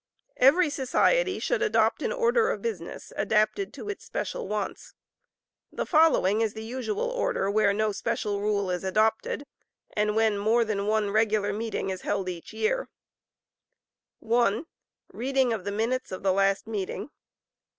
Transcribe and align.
Every 0.37 0.71
society 0.71 1.37
should 1.37 1.61
adopt 1.61 2.01
an 2.01 2.11
order 2.11 2.49
of 2.49 2.63
business 2.63 3.13
adapted 3.15 3.71
to 3.75 3.87
its 3.87 4.03
special 4.03 4.47
wants. 4.47 4.95
The 5.71 5.85
following 5.85 6.41
is 6.41 6.55
the 6.55 6.63
usual 6.63 7.11
order 7.11 7.51
where 7.51 7.71
no 7.71 7.91
special 7.91 8.41
rule 8.41 8.71
is 8.71 8.83
adopted, 8.83 9.45
and 9.93 10.15
when 10.15 10.39
more 10.39 10.65
than 10.65 10.87
one 10.87 11.11
regular 11.11 11.53
meeting 11.53 11.91
is 11.91 12.01
held 12.01 12.29
each 12.29 12.51
year: 12.51 12.89
(1) 14.17 14.65
Reading 15.13 15.53
of 15.53 15.65
the 15.65 15.71
minutes 15.71 16.11
of 16.11 16.23
the 16.23 16.33
last 16.33 16.65
meeting. 16.65 17.11